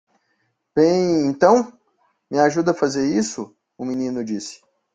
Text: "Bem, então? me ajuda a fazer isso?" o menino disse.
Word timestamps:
"Bem, 0.75 1.27
então? 1.29 1.71
me 2.31 2.39
ajuda 2.39 2.71
a 2.71 2.73
fazer 2.73 3.05
isso?" 3.15 3.55
o 3.77 3.85
menino 3.85 4.23
disse. 4.25 4.59